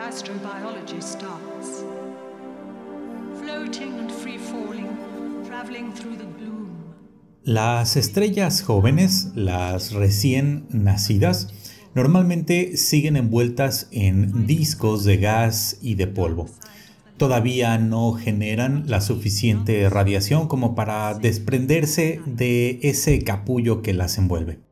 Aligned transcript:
astrobiology 0.00 1.02
starts. 1.02 1.84
Floating 3.38 4.08
free 4.08 4.38
falling, 4.38 4.88
traveling 5.46 5.92
through 5.92 6.16
the. 6.16 6.30
Las 7.42 7.96
estrellas 7.96 8.62
jóvenes, 8.62 9.32
las 9.34 9.92
recién 9.92 10.66
nacidas, 10.70 11.48
normalmente 11.94 12.76
siguen 12.76 13.16
envueltas 13.16 13.88
en 13.92 14.46
discos 14.46 15.04
de 15.04 15.16
gas 15.16 15.78
y 15.82 15.94
de 15.96 16.06
polvo. 16.06 16.46
Todavía 17.16 17.76
no 17.78 18.12
generan 18.12 18.84
la 18.86 19.00
suficiente 19.00 19.88
radiación 19.90 20.48
como 20.48 20.74
para 20.74 21.14
desprenderse 21.14 22.20
de 22.24 22.78
ese 22.82 23.22
capullo 23.24 23.82
que 23.82 23.94
las 23.94 24.16
envuelve. 24.16 24.69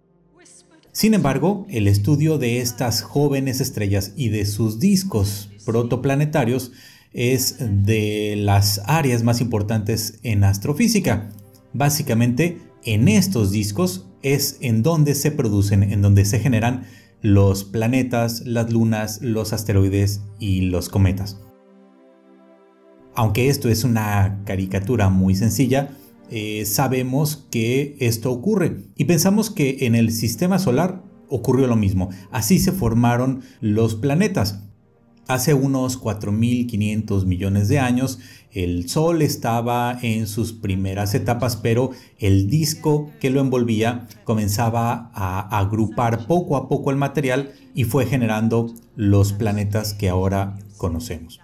Sin 0.98 1.14
embargo, 1.14 1.64
el 1.70 1.86
estudio 1.86 2.38
de 2.38 2.58
estas 2.58 3.02
jóvenes 3.02 3.60
estrellas 3.60 4.14
y 4.16 4.30
de 4.30 4.44
sus 4.44 4.80
discos 4.80 5.48
protoplanetarios 5.64 6.72
es 7.12 7.58
de 7.60 8.34
las 8.36 8.82
áreas 8.84 9.22
más 9.22 9.40
importantes 9.40 10.18
en 10.24 10.42
astrofísica. 10.42 11.30
Básicamente, 11.72 12.58
en 12.82 13.06
estos 13.06 13.52
discos 13.52 14.08
es 14.22 14.58
en 14.60 14.82
donde 14.82 15.14
se 15.14 15.30
producen, 15.30 15.84
en 15.84 16.02
donde 16.02 16.24
se 16.24 16.40
generan 16.40 16.86
los 17.22 17.62
planetas, 17.62 18.44
las 18.44 18.72
lunas, 18.72 19.22
los 19.22 19.52
asteroides 19.52 20.22
y 20.40 20.62
los 20.62 20.88
cometas. 20.88 21.40
Aunque 23.14 23.48
esto 23.48 23.68
es 23.68 23.84
una 23.84 24.42
caricatura 24.44 25.10
muy 25.10 25.36
sencilla, 25.36 25.90
eh, 26.30 26.64
sabemos 26.66 27.46
que 27.50 27.96
esto 28.00 28.30
ocurre 28.30 28.84
y 28.96 29.04
pensamos 29.04 29.50
que 29.50 29.78
en 29.80 29.94
el 29.94 30.12
sistema 30.12 30.58
solar 30.58 31.02
ocurrió 31.28 31.66
lo 31.66 31.76
mismo. 31.76 32.10
Así 32.30 32.58
se 32.58 32.72
formaron 32.72 33.42
los 33.60 33.94
planetas. 33.94 34.64
Hace 35.26 35.52
unos 35.52 36.00
4.500 36.00 37.26
millones 37.26 37.68
de 37.68 37.78
años, 37.78 38.18
el 38.50 38.88
Sol 38.88 39.20
estaba 39.20 39.98
en 40.00 40.26
sus 40.26 40.54
primeras 40.54 41.14
etapas, 41.14 41.56
pero 41.56 41.90
el 42.18 42.48
disco 42.48 43.10
que 43.20 43.28
lo 43.28 43.40
envolvía 43.40 44.08
comenzaba 44.24 45.10
a 45.12 45.58
agrupar 45.58 46.26
poco 46.26 46.56
a 46.56 46.66
poco 46.68 46.90
el 46.90 46.96
material 46.96 47.52
y 47.74 47.84
fue 47.84 48.06
generando 48.06 48.72
los 48.96 49.34
planetas 49.34 49.92
que 49.92 50.08
ahora 50.08 50.58
conocemos. 50.78 51.40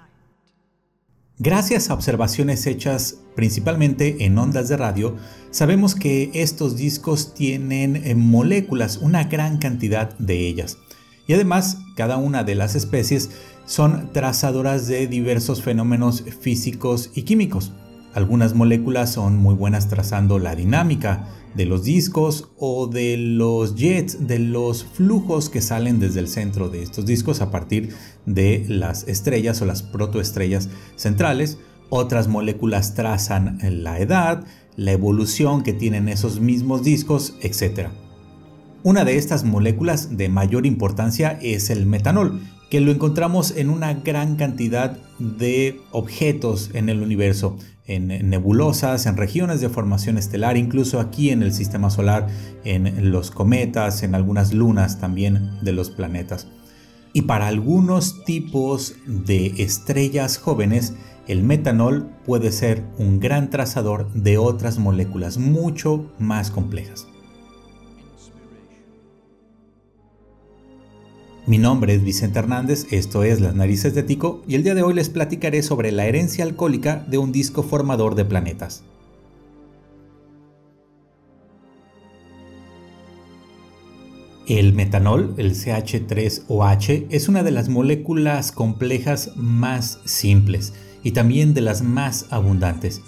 Gracias 1.41 1.91
a 1.91 1.95
observaciones 1.95 2.65
hechas 2.69 3.19
principalmente 3.35 4.25
en 4.25 4.39
ondas 4.39 4.69
de 4.69 4.77
radio, 4.77 5.17
sabemos 5.51 5.97
que 5.97 6.31
estos 6.33 6.77
discos 6.77 7.35
tienen 7.35 7.97
eh, 7.97 8.15
moléculas, 8.15 8.99
una 8.99 9.25
gran 9.25 9.59
cantidad 9.59 10.17
de 10.19 10.47
ellas. 10.47 10.79
Y 11.27 11.33
además, 11.33 11.79
cada 11.97 12.19
una 12.19 12.45
de 12.45 12.55
las 12.55 12.77
especies 12.77 13.31
son 13.67 14.13
trazadoras 14.13 14.87
de 14.87 15.09
diversos 15.09 15.61
fenómenos 15.61 16.23
físicos 16.41 17.11
y 17.17 17.23
químicos. 17.23 17.73
Algunas 18.15 18.55
moléculas 18.55 19.13
son 19.13 19.37
muy 19.37 19.55
buenas 19.55 19.89
trazando 19.89 20.39
la 20.39 20.55
dinámica 20.55 21.27
de 21.57 21.67
los 21.67 21.83
discos 21.83 22.53
o 22.57 22.87
de 22.87 23.17
los 23.17 23.75
jets, 23.75 24.29
de 24.29 24.39
los 24.39 24.85
flujos 24.85 25.51
que 25.51 25.61
salen 25.61 25.99
desde 25.99 26.21
el 26.21 26.29
centro 26.29 26.69
de 26.69 26.83
estos 26.83 27.07
discos 27.07 27.41
a 27.41 27.51
partir 27.51 27.93
de 28.25 28.65
las 28.69 29.09
estrellas 29.09 29.61
o 29.63 29.67
las 29.67 29.83
protoestrellas 29.83 30.69
centrales. 30.95 31.59
Otras 31.91 32.29
moléculas 32.29 32.95
trazan 32.95 33.59
la 33.63 33.99
edad, 33.99 34.45
la 34.77 34.93
evolución 34.93 35.65
que 35.65 35.73
tienen 35.73 36.09
esos 36.09 36.39
mismos 36.39 36.85
discos, 36.85 37.35
etc. 37.41 37.89
Una 38.85 39.05
de 39.05 39.17
estas 39.17 39.43
moléculas 39.43 40.17
de 40.17 40.29
mayor 40.29 40.67
importancia 40.67 41.37
es 41.43 41.69
el 41.69 41.85
metanol, 41.85 42.41
que 42.71 42.81
lo 42.81 42.93
encontramos 42.93 43.57
en 43.57 43.71
una 43.71 43.95
gran 43.95 44.37
cantidad 44.37 44.99
de 45.19 45.81
objetos 45.93 46.71
en 46.75 46.89
el 46.89 47.03
universo, 47.03 47.57
en 47.87 48.31
nebulosas, 48.31 49.07
en 49.07 49.17
regiones 49.17 49.61
de 49.61 49.69
formación 49.69 50.17
estelar, 50.17 50.57
incluso 50.57 51.01
aquí 51.01 51.31
en 51.31 51.43
el 51.43 51.53
sistema 51.53 51.91
solar, 51.91 52.29
en 52.65 53.11
los 53.11 53.31
cometas, 53.31 54.03
en 54.03 54.15
algunas 54.15 54.53
lunas 54.55 54.99
también 55.01 55.59
de 55.63 55.73
los 55.73 55.91
planetas. 55.91 56.49
Y 57.13 57.23
para 57.23 57.47
algunos 57.47 58.25
tipos 58.25 58.95
de 59.07 59.55
estrellas 59.59 60.39
jóvenes, 60.39 60.95
el 61.29 61.43
metanol 61.43 62.11
puede 62.25 62.53
ser 62.53 62.85
un 62.99 63.21
gran 63.21 63.51
trazador 63.51 64.13
de 64.13 64.39
otras 64.39 64.79
moléculas 64.79 65.39
mucho 65.39 66.13
más 66.19 66.51
complejas. 66.51 67.07
Mi 71.47 71.59
nombre 71.59 71.95
es 71.95 72.03
Vicente 72.03 72.39
Hernández, 72.39 72.87
esto 72.91 73.23
es 73.23 73.43
Las 73.43 73.55
Narices 73.55 73.95
de 73.95 74.03
Tico 74.03 74.43
y 74.49 74.55
el 74.55 74.63
día 74.63 74.75
de 74.75 74.83
hoy 74.83 74.95
les 74.95 75.11
platicaré 75.11 75.63
sobre 75.63 75.93
la 75.93 76.07
herencia 76.07 76.43
alcohólica 76.43 77.05
de 77.07 77.19
un 77.19 77.33
disco 77.33 77.63
formador 77.63 78.15
de 78.15 78.25
planetas. 78.25 78.83
El 84.47 84.73
metanol, 84.73 85.35
el 85.37 85.55
CH3OH, 85.55 87.09
es 87.11 87.29
una 87.29 87.43
de 87.43 87.51
las 87.51 87.69
moléculas 87.69 88.51
complejas 88.51 89.33
más 89.37 90.01
simples 90.07 90.73
y 91.03 91.11
también 91.11 91.53
de 91.53 91.61
las 91.61 91.83
más 91.83 92.27
abundantes. 92.31 93.03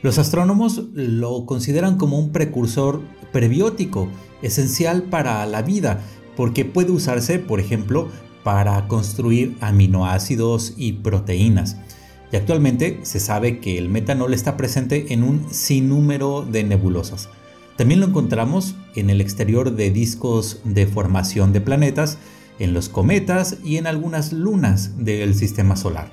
Los 0.00 0.16
astrónomos 0.16 0.82
lo 0.94 1.44
consideran 1.44 1.98
como 1.98 2.18
un 2.18 2.32
precursor 2.32 3.02
prebiótico, 3.32 4.08
esencial 4.40 5.04
para 5.04 5.44
la 5.44 5.60
vida, 5.60 6.02
porque 6.36 6.64
puede 6.64 6.90
usarse, 6.90 7.38
por 7.38 7.60
ejemplo, 7.60 8.08
para 8.42 8.88
construir 8.88 9.56
aminoácidos 9.60 10.74
y 10.76 10.94
proteínas. 10.94 11.76
Y 12.32 12.36
actualmente 12.36 13.00
se 13.02 13.20
sabe 13.20 13.60
que 13.60 13.78
el 13.78 13.88
metanol 13.88 14.32
está 14.32 14.56
presente 14.56 15.12
en 15.12 15.22
un 15.22 15.52
sinnúmero 15.52 16.42
de 16.42 16.64
nebulosas. 16.64 17.28
También 17.76 18.00
lo 18.00 18.06
encontramos 18.06 18.74
en 18.94 19.10
el 19.10 19.20
exterior 19.20 19.74
de 19.74 19.90
discos 19.90 20.60
de 20.64 20.86
formación 20.86 21.52
de 21.52 21.60
planetas, 21.60 22.18
en 22.58 22.74
los 22.74 22.88
cometas 22.88 23.58
y 23.64 23.76
en 23.76 23.86
algunas 23.86 24.32
lunas 24.32 25.04
del 25.04 25.34
sistema 25.34 25.76
solar. 25.76 26.10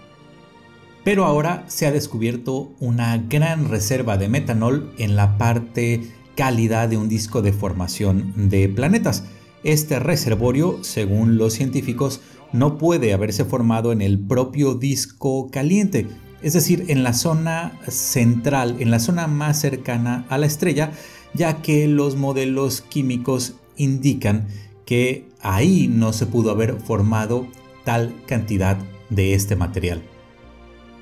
Pero 1.03 1.25
ahora 1.25 1.63
se 1.67 1.87
ha 1.87 1.91
descubierto 1.91 2.71
una 2.79 3.17
gran 3.17 3.69
reserva 3.69 4.17
de 4.17 4.29
metanol 4.29 4.93
en 4.97 5.15
la 5.15 5.37
parte 5.37 6.01
cálida 6.35 6.87
de 6.87 6.97
un 6.97 7.09
disco 7.09 7.41
de 7.41 7.53
formación 7.53 8.49
de 8.49 8.69
planetas. 8.69 9.23
Este 9.63 9.99
reservorio, 9.99 10.83
según 10.83 11.37
los 11.37 11.53
científicos, 11.53 12.21
no 12.53 12.77
puede 12.77 13.13
haberse 13.13 13.45
formado 13.45 13.91
en 13.91 14.01
el 14.01 14.19
propio 14.19 14.75
disco 14.75 15.49
caliente, 15.51 16.07
es 16.41 16.53
decir, 16.53 16.85
en 16.87 17.03
la 17.03 17.13
zona 17.13 17.77
central, 17.87 18.77
en 18.79 18.91
la 18.91 18.99
zona 18.99 19.27
más 19.27 19.59
cercana 19.59 20.25
a 20.29 20.37
la 20.37 20.45
estrella, 20.45 20.91
ya 21.33 21.61
que 21.61 21.87
los 21.87 22.15
modelos 22.15 22.81
químicos 22.81 23.55
indican 23.75 24.47
que 24.85 25.27
ahí 25.41 25.87
no 25.87 26.13
se 26.13 26.25
pudo 26.25 26.51
haber 26.51 26.79
formado 26.79 27.47
tal 27.83 28.15
cantidad 28.25 28.77
de 29.09 29.33
este 29.33 29.55
material. 29.55 30.01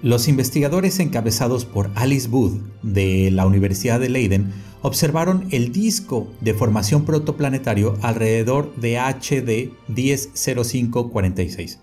Los 0.01 0.28
investigadores 0.28 1.00
encabezados 1.00 1.66
por 1.66 1.89
Alice 1.95 2.28
Booth 2.28 2.62
de 2.84 3.31
la 3.31 3.45
Universidad 3.47 4.00
de 4.00 4.09
Leiden 4.09 4.51
observaron 4.82 5.48
el 5.52 5.72
disco 5.72 6.28
de 6.42 6.54
formación 6.54 7.06
protoplanetario 7.06 7.98
alrededor 8.02 8.76
de 8.76 9.00
HD 9.00 9.72
100546. 9.88 11.80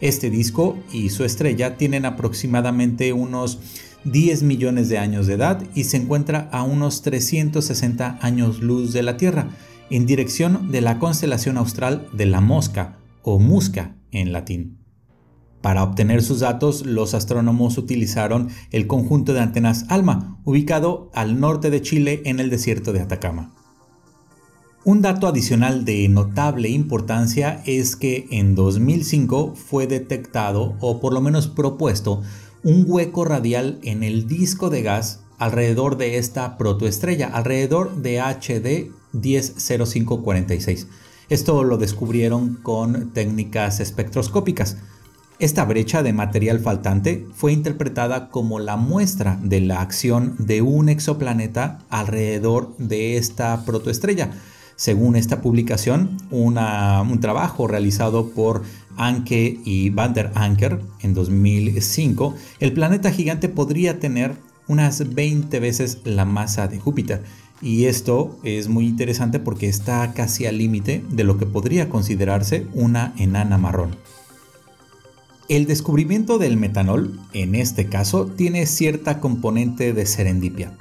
Este 0.00 0.30
disco 0.30 0.76
y 0.92 1.10
su 1.10 1.24
estrella 1.24 1.76
tienen 1.76 2.04
aproximadamente 2.04 3.12
unos 3.12 3.60
10 4.04 4.42
millones 4.42 4.88
de 4.88 4.98
años 4.98 5.26
de 5.26 5.34
edad 5.34 5.62
y 5.74 5.84
se 5.84 5.96
encuentra 5.96 6.48
a 6.52 6.62
unos 6.62 7.02
360 7.02 8.18
años 8.20 8.60
luz 8.60 8.92
de 8.92 9.02
la 9.02 9.16
Tierra, 9.16 9.48
en 9.90 10.06
dirección 10.06 10.70
de 10.70 10.80
la 10.80 10.98
constelación 10.98 11.56
austral 11.56 12.08
de 12.12 12.26
la 12.26 12.40
Mosca 12.40 12.98
o 13.22 13.38
Musca 13.38 13.96
en 14.10 14.32
latín. 14.32 14.83
Para 15.64 15.82
obtener 15.82 16.22
sus 16.22 16.40
datos, 16.40 16.84
los 16.84 17.14
astrónomos 17.14 17.78
utilizaron 17.78 18.50
el 18.70 18.86
conjunto 18.86 19.32
de 19.32 19.40
antenas 19.40 19.86
ALMA, 19.88 20.36
ubicado 20.44 21.10
al 21.14 21.40
norte 21.40 21.70
de 21.70 21.80
Chile 21.80 22.20
en 22.26 22.38
el 22.38 22.50
desierto 22.50 22.92
de 22.92 23.00
Atacama. 23.00 23.54
Un 24.84 25.00
dato 25.00 25.26
adicional 25.26 25.86
de 25.86 26.06
notable 26.10 26.68
importancia 26.68 27.62
es 27.64 27.96
que 27.96 28.26
en 28.30 28.54
2005 28.54 29.54
fue 29.54 29.86
detectado, 29.86 30.76
o 30.80 31.00
por 31.00 31.14
lo 31.14 31.22
menos 31.22 31.48
propuesto, 31.48 32.20
un 32.62 32.84
hueco 32.86 33.24
radial 33.24 33.78
en 33.84 34.02
el 34.02 34.28
disco 34.28 34.68
de 34.68 34.82
gas 34.82 35.24
alrededor 35.38 35.96
de 35.96 36.18
esta 36.18 36.58
protoestrella, 36.58 37.28
alrededor 37.28 38.02
de 38.02 38.20
HD 38.20 38.92
100546. 39.12 40.88
Esto 41.30 41.64
lo 41.64 41.78
descubrieron 41.78 42.56
con 42.62 43.14
técnicas 43.14 43.80
espectroscópicas. 43.80 44.76
Esta 45.40 45.64
brecha 45.64 46.04
de 46.04 46.12
material 46.12 46.60
faltante 46.60 47.26
fue 47.34 47.52
interpretada 47.52 48.28
como 48.30 48.60
la 48.60 48.76
muestra 48.76 49.36
de 49.42 49.60
la 49.60 49.80
acción 49.80 50.36
de 50.38 50.62
un 50.62 50.88
exoplaneta 50.88 51.80
alrededor 51.90 52.76
de 52.78 53.16
esta 53.16 53.64
protoestrella. 53.64 54.30
Según 54.76 55.16
esta 55.16 55.42
publicación, 55.42 56.16
un 56.30 57.18
trabajo 57.20 57.66
realizado 57.66 58.30
por 58.30 58.62
Anke 58.96 59.58
y 59.64 59.90
Van 59.90 60.14
der 60.14 60.30
Anker 60.36 60.80
en 61.00 61.14
2005, 61.14 62.34
el 62.60 62.72
planeta 62.72 63.10
gigante 63.10 63.48
podría 63.48 63.98
tener 63.98 64.36
unas 64.68 65.14
20 65.14 65.58
veces 65.58 65.98
la 66.04 66.24
masa 66.24 66.68
de 66.68 66.78
Júpiter. 66.78 67.24
Y 67.60 67.86
esto 67.86 68.38
es 68.44 68.68
muy 68.68 68.86
interesante 68.86 69.40
porque 69.40 69.68
está 69.68 70.12
casi 70.12 70.46
al 70.46 70.58
límite 70.58 71.04
de 71.10 71.24
lo 71.24 71.38
que 71.38 71.46
podría 71.46 71.88
considerarse 71.88 72.66
una 72.72 73.14
enana 73.16 73.58
marrón. 73.58 73.96
El 75.48 75.66
descubrimiento 75.66 76.38
del 76.38 76.56
metanol, 76.56 77.20
en 77.34 77.54
este 77.54 77.86
caso, 77.90 78.24
tiene 78.26 78.64
cierta 78.64 79.20
componente 79.20 79.92
de 79.92 80.06
serendipia. 80.06 80.72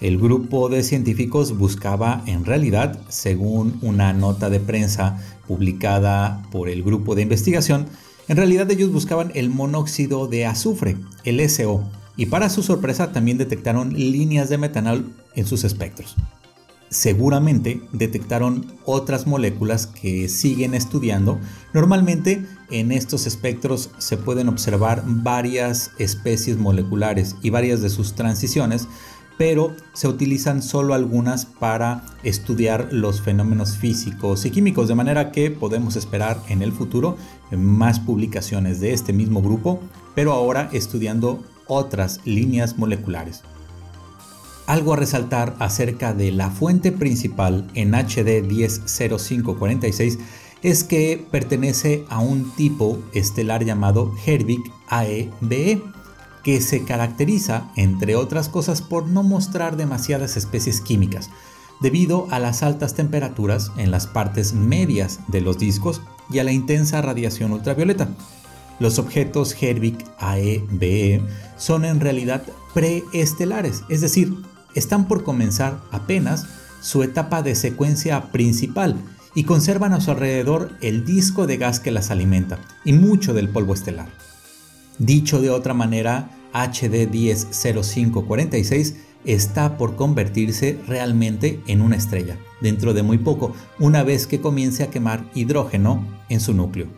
El 0.00 0.16
grupo 0.16 0.70
de 0.70 0.82
científicos 0.82 1.58
buscaba 1.58 2.22
en 2.24 2.46
realidad, 2.46 2.98
según 3.10 3.78
una 3.82 4.14
nota 4.14 4.48
de 4.48 4.60
prensa 4.60 5.18
publicada 5.46 6.42
por 6.50 6.70
el 6.70 6.82
grupo 6.82 7.14
de 7.14 7.22
investigación, 7.22 7.86
en 8.28 8.38
realidad 8.38 8.70
ellos 8.70 8.90
buscaban 8.92 9.30
el 9.34 9.50
monóxido 9.50 10.26
de 10.26 10.46
azufre, 10.46 10.96
el 11.24 11.46
SO, 11.50 11.84
y 12.16 12.26
para 12.26 12.48
su 12.48 12.62
sorpresa 12.62 13.12
también 13.12 13.36
detectaron 13.36 13.92
líneas 13.92 14.48
de 14.48 14.56
metanol 14.56 15.12
en 15.34 15.44
sus 15.44 15.64
espectros 15.64 16.16
seguramente 16.90 17.82
detectaron 17.92 18.66
otras 18.84 19.26
moléculas 19.26 19.86
que 19.86 20.28
siguen 20.28 20.74
estudiando. 20.74 21.38
Normalmente 21.72 22.46
en 22.70 22.92
estos 22.92 23.26
espectros 23.26 23.90
se 23.98 24.16
pueden 24.16 24.48
observar 24.48 25.02
varias 25.06 25.92
especies 25.98 26.58
moleculares 26.58 27.36
y 27.42 27.50
varias 27.50 27.82
de 27.82 27.90
sus 27.90 28.14
transiciones, 28.14 28.88
pero 29.36 29.74
se 29.92 30.08
utilizan 30.08 30.62
solo 30.62 30.94
algunas 30.94 31.46
para 31.46 32.04
estudiar 32.24 32.88
los 32.90 33.22
fenómenos 33.22 33.76
físicos 33.76 34.44
y 34.44 34.50
químicos, 34.50 34.88
de 34.88 34.96
manera 34.96 35.30
que 35.30 35.50
podemos 35.50 35.94
esperar 35.94 36.42
en 36.48 36.60
el 36.62 36.72
futuro 36.72 37.16
más 37.52 38.00
publicaciones 38.00 38.80
de 38.80 38.92
este 38.92 39.12
mismo 39.12 39.40
grupo, 39.40 39.80
pero 40.14 40.32
ahora 40.32 40.68
estudiando 40.72 41.44
otras 41.68 42.20
líneas 42.24 42.78
moleculares. 42.78 43.42
Algo 44.68 44.92
a 44.92 44.96
resaltar 44.96 45.56
acerca 45.60 46.12
de 46.12 46.30
la 46.30 46.50
fuente 46.50 46.92
principal 46.92 47.66
en 47.72 47.94
HD 47.94 48.42
100546 48.42 50.18
es 50.62 50.84
que 50.84 51.26
pertenece 51.30 52.04
a 52.10 52.18
un 52.18 52.54
tipo 52.54 52.98
estelar 53.14 53.64
llamado 53.64 54.12
Herbig 54.26 54.60
AEBE, 54.88 55.82
que 56.44 56.60
se 56.60 56.84
caracteriza, 56.84 57.70
entre 57.76 58.14
otras 58.14 58.50
cosas, 58.50 58.82
por 58.82 59.06
no 59.06 59.22
mostrar 59.22 59.78
demasiadas 59.78 60.36
especies 60.36 60.82
químicas, 60.82 61.30
debido 61.80 62.26
a 62.30 62.38
las 62.38 62.62
altas 62.62 62.92
temperaturas 62.92 63.72
en 63.78 63.90
las 63.90 64.06
partes 64.06 64.52
medias 64.52 65.20
de 65.28 65.40
los 65.40 65.56
discos 65.56 66.02
y 66.30 66.40
a 66.40 66.44
la 66.44 66.52
intensa 66.52 67.00
radiación 67.00 67.52
ultravioleta. 67.52 68.10
Los 68.80 68.98
objetos 68.98 69.56
Herbig 69.58 69.96
AEBE 70.18 71.22
son 71.56 71.86
en 71.86 72.00
realidad 72.00 72.42
preestelares, 72.74 73.82
es 73.88 74.02
decir, 74.02 74.36
están 74.78 75.06
por 75.06 75.24
comenzar 75.24 75.80
apenas 75.90 76.46
su 76.80 77.02
etapa 77.02 77.42
de 77.42 77.54
secuencia 77.54 78.30
principal 78.32 78.96
y 79.34 79.44
conservan 79.44 79.92
a 79.92 80.00
su 80.00 80.10
alrededor 80.10 80.72
el 80.80 81.04
disco 81.04 81.46
de 81.46 81.58
gas 81.58 81.80
que 81.80 81.90
las 81.90 82.10
alimenta 82.10 82.58
y 82.84 82.92
mucho 82.92 83.34
del 83.34 83.48
polvo 83.48 83.74
estelar. 83.74 84.08
Dicho 84.98 85.40
de 85.40 85.50
otra 85.50 85.74
manera, 85.74 86.30
HD 86.52 87.06
100546 87.10 88.96
está 89.24 89.76
por 89.76 89.96
convertirse 89.96 90.78
realmente 90.86 91.60
en 91.66 91.82
una 91.82 91.96
estrella, 91.96 92.38
dentro 92.60 92.94
de 92.94 93.02
muy 93.02 93.18
poco, 93.18 93.52
una 93.78 94.02
vez 94.02 94.26
que 94.26 94.40
comience 94.40 94.82
a 94.82 94.90
quemar 94.90 95.28
hidrógeno 95.34 96.04
en 96.28 96.40
su 96.40 96.54
núcleo. 96.54 96.88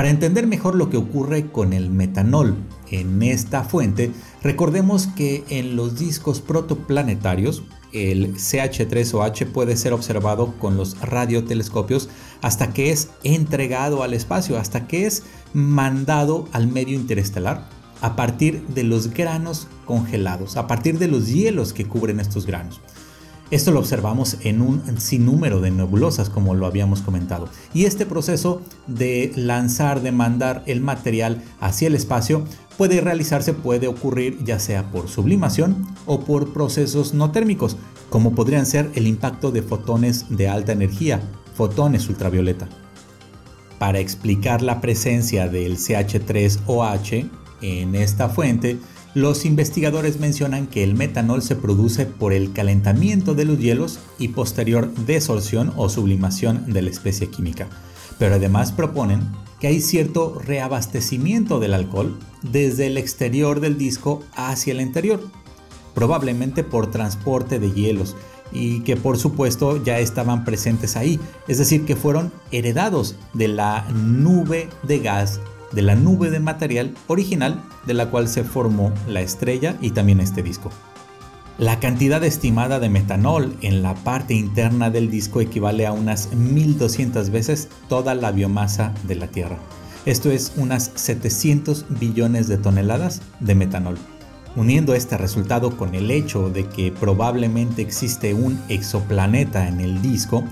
Para 0.00 0.08
entender 0.08 0.46
mejor 0.46 0.76
lo 0.76 0.88
que 0.88 0.96
ocurre 0.96 1.52
con 1.52 1.74
el 1.74 1.90
metanol 1.90 2.56
en 2.90 3.22
esta 3.22 3.64
fuente, 3.64 4.10
recordemos 4.42 5.08
que 5.08 5.44
en 5.50 5.76
los 5.76 5.98
discos 5.98 6.40
protoplanetarios, 6.40 7.64
el 7.92 8.34
CH3OH 8.34 9.52
puede 9.52 9.76
ser 9.76 9.92
observado 9.92 10.54
con 10.58 10.78
los 10.78 10.98
radiotelescopios 11.02 12.08
hasta 12.40 12.72
que 12.72 12.92
es 12.92 13.10
entregado 13.24 14.02
al 14.02 14.14
espacio, 14.14 14.58
hasta 14.58 14.88
que 14.88 15.04
es 15.04 15.24
mandado 15.52 16.48
al 16.52 16.66
medio 16.66 16.94
interestelar 16.94 17.68
a 18.00 18.16
partir 18.16 18.66
de 18.68 18.84
los 18.84 19.12
granos 19.12 19.68
congelados, 19.84 20.56
a 20.56 20.66
partir 20.66 20.98
de 20.98 21.08
los 21.08 21.26
hielos 21.26 21.74
que 21.74 21.84
cubren 21.84 22.20
estos 22.20 22.46
granos. 22.46 22.80
Esto 23.50 23.72
lo 23.72 23.80
observamos 23.80 24.36
en 24.42 24.62
un 24.62 25.00
sinnúmero 25.00 25.60
de 25.60 25.72
nebulosas, 25.72 26.30
como 26.30 26.54
lo 26.54 26.66
habíamos 26.66 27.02
comentado. 27.02 27.48
Y 27.74 27.84
este 27.84 28.06
proceso 28.06 28.62
de 28.86 29.32
lanzar, 29.34 30.02
de 30.02 30.12
mandar 30.12 30.62
el 30.66 30.80
material 30.80 31.42
hacia 31.58 31.88
el 31.88 31.96
espacio, 31.96 32.44
puede 32.78 33.00
realizarse, 33.00 33.52
puede 33.52 33.88
ocurrir 33.88 34.44
ya 34.44 34.60
sea 34.60 34.92
por 34.92 35.08
sublimación 35.08 35.84
o 36.06 36.20
por 36.20 36.52
procesos 36.52 37.12
no 37.12 37.32
térmicos, 37.32 37.76
como 38.08 38.36
podrían 38.36 38.66
ser 38.66 38.88
el 38.94 39.08
impacto 39.08 39.50
de 39.50 39.62
fotones 39.62 40.26
de 40.28 40.48
alta 40.48 40.70
energía, 40.70 41.20
fotones 41.56 42.08
ultravioleta. 42.08 42.68
Para 43.80 43.98
explicar 43.98 44.62
la 44.62 44.80
presencia 44.80 45.48
del 45.48 45.76
CH3OH 45.76 47.28
en 47.62 47.94
esta 47.96 48.28
fuente, 48.28 48.78
los 49.14 49.44
investigadores 49.44 50.20
mencionan 50.20 50.68
que 50.68 50.84
el 50.84 50.94
metanol 50.94 51.42
se 51.42 51.56
produce 51.56 52.06
por 52.06 52.32
el 52.32 52.52
calentamiento 52.52 53.34
de 53.34 53.44
los 53.44 53.58
hielos 53.58 53.98
y 54.18 54.28
posterior 54.28 54.92
desorción 54.94 55.72
o 55.76 55.88
sublimación 55.88 56.72
de 56.72 56.82
la 56.82 56.90
especie 56.90 57.28
química, 57.28 57.68
pero 58.18 58.36
además 58.36 58.70
proponen 58.70 59.20
que 59.58 59.66
hay 59.66 59.80
cierto 59.80 60.40
reabastecimiento 60.44 61.58
del 61.58 61.74
alcohol 61.74 62.16
desde 62.42 62.86
el 62.86 62.98
exterior 62.98 63.60
del 63.60 63.76
disco 63.76 64.22
hacia 64.34 64.72
el 64.72 64.80
interior, 64.80 65.20
probablemente 65.94 66.62
por 66.62 66.90
transporte 66.90 67.58
de 67.58 67.72
hielos 67.72 68.16
y 68.52 68.80
que 68.80 68.96
por 68.96 69.18
supuesto 69.18 69.82
ya 69.82 69.98
estaban 69.98 70.44
presentes 70.44 70.96
ahí, 70.96 71.20
es 71.48 71.58
decir, 71.58 71.84
que 71.84 71.96
fueron 71.96 72.32
heredados 72.52 73.16
de 73.34 73.48
la 73.48 73.86
nube 73.92 74.68
de 74.82 75.00
gas 75.00 75.40
de 75.72 75.82
la 75.82 75.94
nube 75.94 76.30
de 76.30 76.40
material 76.40 76.94
original 77.06 77.62
de 77.86 77.94
la 77.94 78.10
cual 78.10 78.28
se 78.28 78.44
formó 78.44 78.92
la 79.06 79.20
estrella 79.20 79.76
y 79.80 79.90
también 79.90 80.20
este 80.20 80.42
disco. 80.42 80.70
La 81.60 81.78
cantidad 81.78 82.24
estimada 82.24 82.80
de 82.80 82.88
metanol 82.88 83.54
en 83.60 83.82
la 83.82 83.94
parte 83.94 84.32
interna 84.32 84.88
del 84.88 85.10
disco 85.10 85.42
equivale 85.42 85.86
a 85.86 85.92
unas 85.92 86.32
1200 86.32 87.28
veces 87.28 87.68
toda 87.86 88.14
la 88.14 88.32
biomasa 88.32 88.94
de 89.02 89.16
la 89.16 89.26
Tierra. 89.26 89.58
Esto 90.06 90.30
es 90.30 90.54
unas 90.56 90.90
700 90.94 91.84
billones 92.00 92.48
de 92.48 92.56
toneladas 92.56 93.20
de 93.40 93.54
metanol. 93.54 93.98
Uniendo 94.56 94.94
este 94.94 95.18
resultado 95.18 95.76
con 95.76 95.94
el 95.94 96.10
hecho 96.10 96.48
de 96.48 96.66
que 96.66 96.92
probablemente 96.92 97.82
existe 97.82 98.32
un 98.32 98.58
exoplaneta 98.70 99.68
en 99.68 99.80
el 99.80 100.00
disco, 100.00 100.44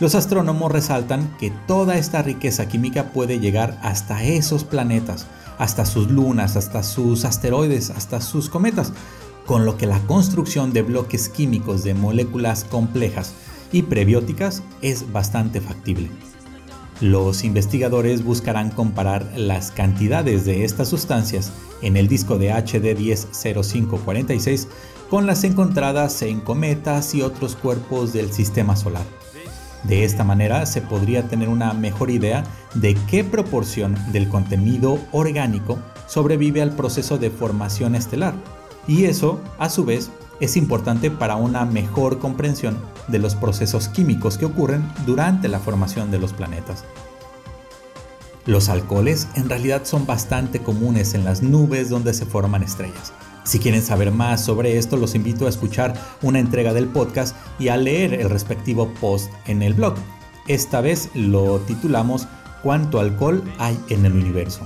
los 0.00 0.14
astrónomos 0.14 0.72
resaltan 0.72 1.36
que 1.38 1.52
toda 1.66 1.96
esta 1.96 2.22
riqueza 2.22 2.66
química 2.66 3.12
puede 3.12 3.38
llegar 3.38 3.78
hasta 3.82 4.24
esos 4.24 4.64
planetas, 4.64 5.26
hasta 5.58 5.84
sus 5.84 6.10
lunas, 6.10 6.56
hasta 6.56 6.82
sus 6.82 7.26
asteroides, 7.26 7.90
hasta 7.90 8.22
sus 8.22 8.48
cometas, 8.48 8.94
con 9.44 9.66
lo 9.66 9.76
que 9.76 9.86
la 9.86 10.00
construcción 10.06 10.72
de 10.72 10.82
bloques 10.82 11.28
químicos 11.28 11.84
de 11.84 11.92
moléculas 11.92 12.64
complejas 12.64 13.34
y 13.72 13.82
prebióticas 13.82 14.62
es 14.80 15.12
bastante 15.12 15.60
factible. 15.60 16.08
Los 17.02 17.44
investigadores 17.44 18.24
buscarán 18.24 18.70
comparar 18.70 19.30
las 19.36 19.70
cantidades 19.70 20.44
de 20.44 20.64
estas 20.64 20.88
sustancias 20.88 21.52
en 21.82 21.96
el 21.96 22.08
disco 22.08 22.38
de 22.38 22.52
HD 22.52 22.94
100546 22.96 24.68
con 25.10 25.26
las 25.26 25.44
encontradas 25.44 26.22
en 26.22 26.40
cometas 26.40 27.14
y 27.14 27.22
otros 27.22 27.56
cuerpos 27.56 28.12
del 28.12 28.32
sistema 28.32 28.76
solar. 28.76 29.04
De 29.84 30.04
esta 30.04 30.24
manera 30.24 30.66
se 30.66 30.82
podría 30.82 31.22
tener 31.28 31.48
una 31.48 31.72
mejor 31.72 32.10
idea 32.10 32.44
de 32.74 32.94
qué 33.08 33.24
proporción 33.24 33.96
del 34.12 34.28
contenido 34.28 34.98
orgánico 35.12 35.78
sobrevive 36.06 36.60
al 36.60 36.72
proceso 36.72 37.18
de 37.18 37.30
formación 37.30 37.94
estelar. 37.94 38.34
Y 38.86 39.04
eso, 39.04 39.40
a 39.58 39.70
su 39.70 39.84
vez, 39.84 40.10
es 40.40 40.56
importante 40.56 41.10
para 41.10 41.36
una 41.36 41.64
mejor 41.64 42.18
comprensión 42.18 42.78
de 43.08 43.18
los 43.18 43.34
procesos 43.34 43.88
químicos 43.88 44.38
que 44.38 44.46
ocurren 44.46 44.90
durante 45.06 45.48
la 45.48 45.60
formación 45.60 46.10
de 46.10 46.18
los 46.18 46.32
planetas. 46.32 46.84
Los 48.46 48.68
alcoholes 48.68 49.28
en 49.34 49.48
realidad 49.48 49.82
son 49.84 50.06
bastante 50.06 50.60
comunes 50.60 51.14
en 51.14 51.24
las 51.24 51.42
nubes 51.42 51.90
donde 51.90 52.14
se 52.14 52.24
forman 52.24 52.62
estrellas. 52.62 53.12
Si 53.50 53.58
quieren 53.58 53.82
saber 53.82 54.12
más 54.12 54.44
sobre 54.44 54.78
esto, 54.78 54.96
los 54.96 55.16
invito 55.16 55.46
a 55.46 55.48
escuchar 55.48 56.00
una 56.22 56.38
entrega 56.38 56.72
del 56.72 56.86
podcast 56.86 57.34
y 57.58 57.66
a 57.66 57.76
leer 57.76 58.14
el 58.14 58.30
respectivo 58.30 58.94
post 59.00 59.28
en 59.48 59.62
el 59.62 59.74
blog. 59.74 59.96
Esta 60.46 60.80
vez 60.80 61.10
lo 61.14 61.58
titulamos 61.58 62.28
¿Cuánto 62.62 63.00
alcohol 63.00 63.42
hay 63.58 63.76
en 63.88 64.06
el 64.06 64.12
universo? 64.12 64.60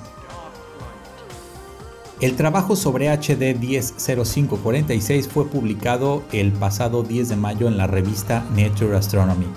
El 2.20 2.36
trabajo 2.36 2.76
sobre 2.76 3.08
HD 3.08 3.58
100546 3.58 5.28
fue 5.28 5.46
publicado 5.46 6.22
el 6.32 6.52
pasado 6.52 7.02
10 7.02 7.30
de 7.30 7.36
mayo 7.36 7.68
en 7.68 7.78
la 7.78 7.86
revista 7.86 8.46
Nature 8.54 8.98
Astronomy. 8.98 9.48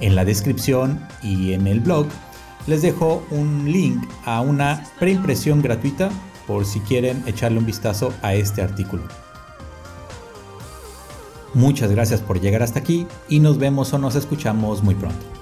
En 0.00 0.16
la 0.16 0.24
descripción 0.24 1.06
y 1.22 1.52
en 1.52 1.66
el 1.66 1.80
blog 1.80 2.06
les 2.66 2.80
dejo 2.80 3.26
un 3.30 3.70
link 3.70 4.02
a 4.24 4.40
una 4.40 4.84
preimpresión 4.98 5.60
gratuita 5.60 6.08
por 6.46 6.64
si 6.64 6.80
quieren 6.80 7.22
echarle 7.26 7.58
un 7.58 7.66
vistazo 7.66 8.12
a 8.22 8.34
este 8.34 8.62
artículo. 8.62 9.02
Muchas 11.54 11.90
gracias 11.90 12.20
por 12.20 12.40
llegar 12.40 12.62
hasta 12.62 12.80
aquí 12.80 13.06
y 13.28 13.40
nos 13.40 13.58
vemos 13.58 13.92
o 13.92 13.98
nos 13.98 14.16
escuchamos 14.16 14.82
muy 14.82 14.94
pronto. 14.94 15.33